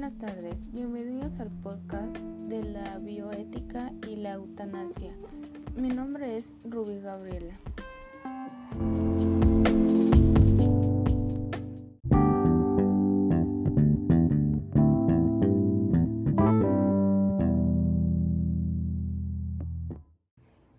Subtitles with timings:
[0.00, 5.12] Buenas tardes, bienvenidos al podcast de la bioética y la eutanasia.
[5.74, 7.58] Mi nombre es Ruby Gabriela.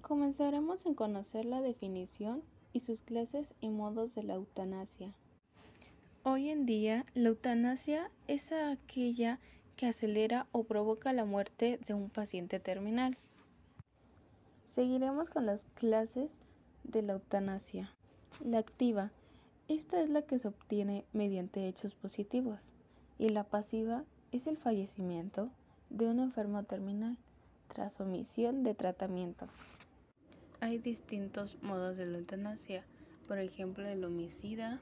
[0.01, 2.41] Comenzaremos en conocer la definición
[2.71, 5.13] y sus clases y modos de la eutanasia.
[6.23, 9.39] Hoy en día, la eutanasia es aquella
[9.77, 13.17] que acelera o provoca la muerte de un paciente terminal.
[14.65, 16.29] Seguiremos con las clases
[16.83, 17.89] de la eutanasia.
[18.43, 19.11] La activa,
[19.69, 22.73] esta es la que se obtiene mediante hechos positivos,
[23.17, 25.49] y la pasiva es el fallecimiento
[25.89, 27.15] de un enfermo terminal
[27.69, 29.47] tras omisión de tratamiento.
[30.59, 32.83] Hay distintos modos de la eutanasia,
[33.25, 34.81] por ejemplo el homicida,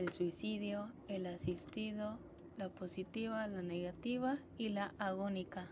[0.00, 2.18] el suicidio, el asistido,
[2.56, 5.68] la positiva, la negativa y la agónica.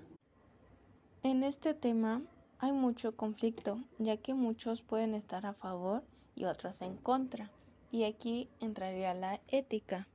[1.23, 2.21] En este tema
[2.59, 6.05] hay mucho conflicto, ya que muchos pueden estar a favor
[6.35, 7.51] y otros en contra,
[7.91, 10.07] y aquí entraría la ética.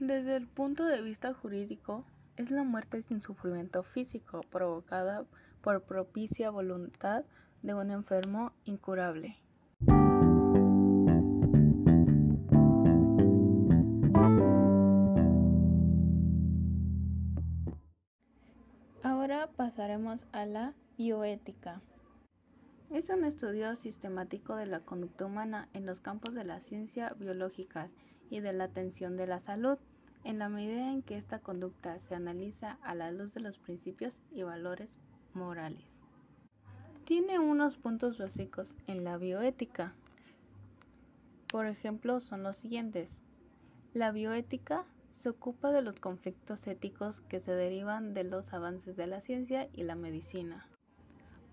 [0.00, 2.06] Desde el punto de vista jurídico,
[2.38, 5.26] es la muerte sin sufrimiento físico provocada
[5.60, 7.26] por propicia voluntad
[7.62, 9.36] de un enfermo incurable.
[19.30, 21.82] Ahora pasaremos a la bioética.
[22.88, 27.94] Es un estudio sistemático de la conducta humana en los campos de la ciencia biológicas
[28.30, 29.76] y de la atención de la salud,
[30.24, 34.22] en la medida en que esta conducta se analiza a la luz de los principios
[34.32, 34.98] y valores
[35.34, 36.00] morales.
[37.04, 39.92] Tiene unos puntos básicos en la bioética.
[41.48, 43.20] Por ejemplo, son los siguientes.
[43.92, 49.06] La bioética se ocupa de los conflictos éticos que se derivan de los avances de
[49.06, 50.68] la ciencia y la medicina.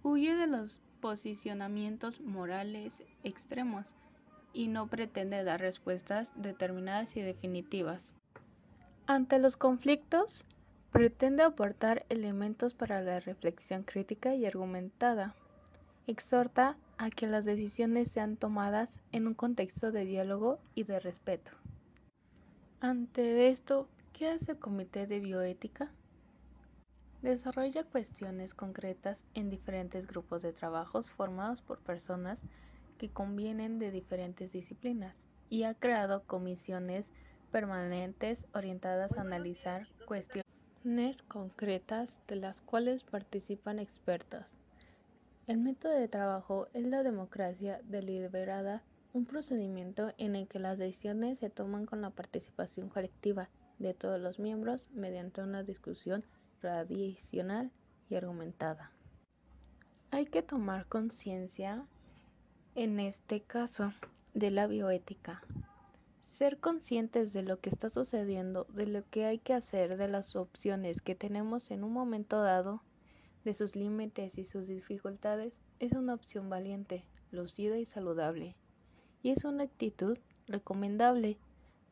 [0.03, 3.95] Huye de los posicionamientos morales extremos
[4.53, 8.15] y no pretende dar respuestas determinadas y definitivas.
[9.07, 10.43] Ante los conflictos,
[10.91, 15.35] pretende aportar elementos para la reflexión crítica y argumentada.
[16.07, 21.51] Exhorta a que las decisiones sean tomadas en un contexto de diálogo y de respeto.
[22.87, 25.91] Ante esto, ¿qué hace el Comité de Bioética?
[27.23, 32.43] Desarrolla cuestiones concretas en diferentes grupos de trabajos formados por personas
[32.99, 35.17] que convienen de diferentes disciplinas
[35.49, 37.09] y ha creado comisiones
[37.51, 44.59] permanentes orientadas a analizar cuestiones concretas de las cuales participan expertos.
[45.47, 48.83] El método de trabajo es la democracia deliberada
[49.15, 53.49] un procedimiento en el que las decisiones se toman con la participación colectiva
[53.79, 56.25] de todos los miembros mediante una discusión
[56.59, 57.71] tradicional
[58.09, 58.91] y argumentada.
[60.11, 61.87] Hay que tomar conciencia,
[62.75, 63.93] en este caso,
[64.33, 65.41] de la bioética.
[66.19, 70.35] Ser conscientes de lo que está sucediendo, de lo que hay que hacer, de las
[70.35, 72.83] opciones que tenemos en un momento dado,
[73.45, 78.57] de sus límites y sus dificultades, es una opción valiente, lucida y saludable
[79.25, 81.39] y es una actitud recomendable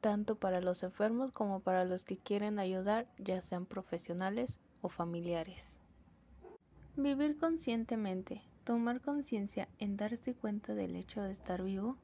[0.01, 5.79] tanto para los enfermos como para los que quieren ayudar, ya sean profesionales o familiares.
[6.95, 11.97] Vivir conscientemente, tomar conciencia en darse cuenta del hecho de estar vivo,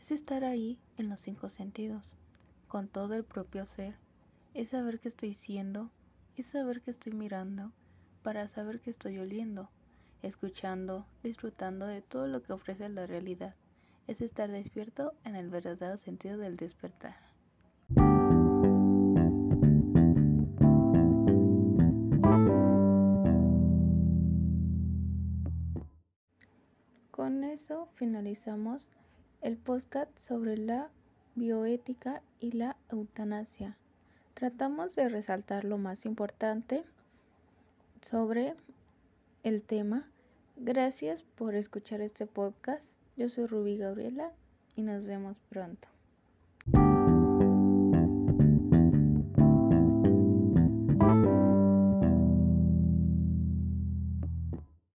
[0.00, 2.14] es estar ahí en los cinco sentidos,
[2.68, 3.96] con todo el propio ser,
[4.54, 5.90] es saber que estoy siendo,
[6.36, 7.72] es saber que estoy mirando,
[8.22, 9.70] para saber que estoy oliendo,
[10.22, 13.56] escuchando, disfrutando de todo lo que ofrece la realidad
[14.08, 17.14] es estar despierto en el verdadero sentido del despertar.
[27.10, 28.88] Con eso finalizamos
[29.42, 30.90] el podcast sobre la
[31.34, 33.76] bioética y la eutanasia.
[34.34, 36.84] Tratamos de resaltar lo más importante
[38.00, 38.56] sobre
[39.42, 40.08] el tema.
[40.56, 42.97] Gracias por escuchar este podcast.
[43.18, 44.30] Yo soy Rubí Gabriela
[44.76, 45.88] y nos vemos pronto.